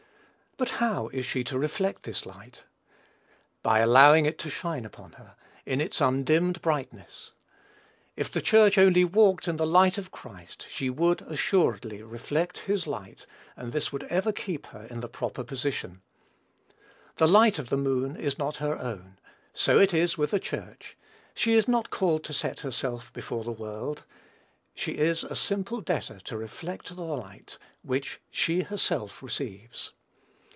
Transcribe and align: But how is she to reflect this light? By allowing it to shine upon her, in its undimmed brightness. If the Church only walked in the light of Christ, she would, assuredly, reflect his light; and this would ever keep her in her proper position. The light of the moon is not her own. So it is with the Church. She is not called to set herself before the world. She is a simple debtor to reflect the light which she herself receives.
But 0.57 0.71
how 0.77 1.07
is 1.07 1.25
she 1.25 1.43
to 1.45 1.57
reflect 1.57 2.03
this 2.03 2.23
light? 2.23 2.65
By 3.63 3.79
allowing 3.79 4.27
it 4.27 4.37
to 4.39 4.49
shine 4.51 4.85
upon 4.85 5.13
her, 5.13 5.35
in 5.65 5.81
its 5.81 5.99
undimmed 5.99 6.61
brightness. 6.61 7.31
If 8.15 8.31
the 8.31 8.43
Church 8.43 8.77
only 8.77 9.03
walked 9.03 9.47
in 9.47 9.57
the 9.57 9.65
light 9.65 9.97
of 9.97 10.11
Christ, 10.11 10.67
she 10.69 10.87
would, 10.87 11.23
assuredly, 11.23 12.03
reflect 12.03 12.59
his 12.59 12.85
light; 12.85 13.25
and 13.57 13.71
this 13.71 13.91
would 13.91 14.03
ever 14.03 14.31
keep 14.31 14.67
her 14.67 14.85
in 14.87 15.01
her 15.01 15.07
proper 15.07 15.43
position. 15.43 16.03
The 17.15 17.27
light 17.27 17.57
of 17.57 17.69
the 17.69 17.77
moon 17.77 18.15
is 18.15 18.37
not 18.37 18.57
her 18.57 18.77
own. 18.77 19.17
So 19.55 19.79
it 19.79 19.95
is 19.95 20.15
with 20.15 20.29
the 20.29 20.39
Church. 20.39 20.95
She 21.33 21.53
is 21.53 21.67
not 21.67 21.89
called 21.89 22.23
to 22.25 22.33
set 22.33 22.59
herself 22.59 23.11
before 23.13 23.43
the 23.43 23.51
world. 23.51 24.03
She 24.75 24.91
is 24.91 25.23
a 25.23 25.35
simple 25.35 25.81
debtor 25.81 26.19
to 26.25 26.37
reflect 26.37 26.95
the 26.95 27.01
light 27.01 27.57
which 27.81 28.21
she 28.29 28.61
herself 28.61 29.23
receives. 29.23 29.93